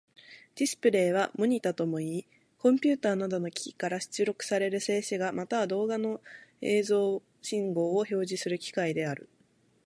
[0.55, 2.25] ディスプレイはモニタともいい、
[2.57, 6.21] コンピュータなどの機器から出力される静止画、または動画の
[6.59, 9.29] 映像信号を表示する機器である。